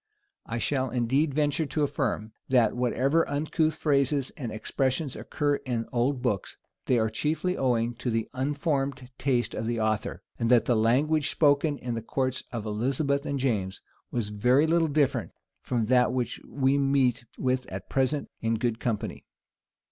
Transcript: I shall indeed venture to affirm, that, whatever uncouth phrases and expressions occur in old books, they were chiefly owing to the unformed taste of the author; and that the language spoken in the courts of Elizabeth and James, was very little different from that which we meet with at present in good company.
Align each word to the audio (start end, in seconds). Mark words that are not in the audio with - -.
I 0.47 0.57
shall 0.57 0.89
indeed 0.89 1.31
venture 1.31 1.67
to 1.67 1.83
affirm, 1.83 2.31
that, 2.49 2.75
whatever 2.75 3.21
uncouth 3.29 3.77
phrases 3.77 4.31
and 4.35 4.51
expressions 4.51 5.15
occur 5.15 5.57
in 5.57 5.85
old 5.93 6.23
books, 6.23 6.57
they 6.87 6.97
were 6.99 7.11
chiefly 7.11 7.55
owing 7.55 7.93
to 7.97 8.09
the 8.09 8.27
unformed 8.33 9.11
taste 9.19 9.53
of 9.53 9.67
the 9.67 9.79
author; 9.79 10.23
and 10.39 10.49
that 10.49 10.65
the 10.65 10.75
language 10.75 11.29
spoken 11.29 11.77
in 11.77 11.93
the 11.93 12.01
courts 12.01 12.43
of 12.51 12.65
Elizabeth 12.65 13.27
and 13.27 13.37
James, 13.37 13.79
was 14.09 14.29
very 14.29 14.65
little 14.65 14.87
different 14.87 15.33
from 15.61 15.85
that 15.85 16.11
which 16.11 16.41
we 16.47 16.79
meet 16.79 17.25
with 17.37 17.67
at 17.67 17.87
present 17.87 18.27
in 18.39 18.55
good 18.55 18.79
company. 18.79 19.23